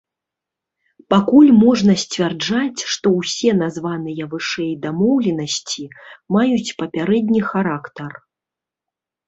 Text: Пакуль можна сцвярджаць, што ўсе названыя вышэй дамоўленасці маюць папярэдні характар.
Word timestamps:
Пакуль 1.13 1.51
можна 1.63 1.93
сцвярджаць, 2.03 2.81
што 2.93 3.07
ўсе 3.19 3.51
названыя 3.63 4.23
вышэй 4.33 4.73
дамоўленасці 4.87 5.83
маюць 6.39 6.75
папярэдні 6.83 7.41
характар. 7.55 8.11